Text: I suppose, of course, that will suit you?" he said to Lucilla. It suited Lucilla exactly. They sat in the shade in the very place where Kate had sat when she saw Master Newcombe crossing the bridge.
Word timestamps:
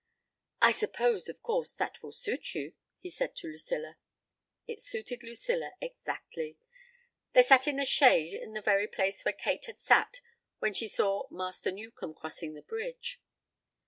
I 0.63 0.71
suppose, 0.71 1.29
of 1.29 1.43
course, 1.43 1.75
that 1.75 2.01
will 2.01 2.11
suit 2.11 2.55
you?" 2.55 2.73
he 2.97 3.11
said 3.11 3.35
to 3.35 3.47
Lucilla. 3.47 3.97
It 4.65 4.81
suited 4.81 5.21
Lucilla 5.21 5.73
exactly. 5.79 6.57
They 7.33 7.43
sat 7.43 7.67
in 7.67 7.75
the 7.75 7.85
shade 7.85 8.33
in 8.33 8.53
the 8.55 8.63
very 8.63 8.87
place 8.87 9.23
where 9.23 9.31
Kate 9.31 9.65
had 9.65 9.79
sat 9.79 10.19
when 10.57 10.73
she 10.73 10.87
saw 10.87 11.27
Master 11.29 11.71
Newcombe 11.71 12.15
crossing 12.15 12.55
the 12.55 12.63
bridge. 12.63 13.21